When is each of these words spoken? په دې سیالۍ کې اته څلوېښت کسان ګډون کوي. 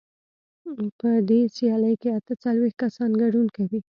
په 0.99 1.09
دې 1.29 1.39
سیالۍ 1.55 1.95
کې 2.01 2.09
اته 2.17 2.33
څلوېښت 2.43 2.77
کسان 2.83 3.11
ګډون 3.21 3.47
کوي. 3.55 3.79